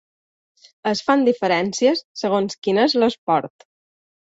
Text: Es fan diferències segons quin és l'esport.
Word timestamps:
Es 0.91 1.03
fan 1.09 1.25
diferències 1.27 2.03
segons 2.23 2.59
quin 2.65 2.83
és 2.87 2.99
l'esport. 3.03 3.71